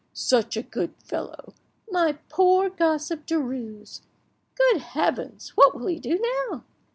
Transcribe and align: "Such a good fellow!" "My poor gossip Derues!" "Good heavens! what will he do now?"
"Such 0.13 0.57
a 0.57 0.63
good 0.63 0.95
fellow!" 0.97 1.53
"My 1.91 2.13
poor 2.27 2.71
gossip 2.71 3.27
Derues!" 3.27 4.01
"Good 4.55 4.77
heavens! 4.81 5.49
what 5.49 5.75
will 5.75 5.85
he 5.85 5.99
do 5.99 6.17
now?" 6.49 6.63